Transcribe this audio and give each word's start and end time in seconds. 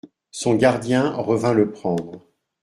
Son 0.31 0.55
gardien 0.55 1.11
revint 1.13 1.53
le 1.53 1.69
prendre. 1.71 2.25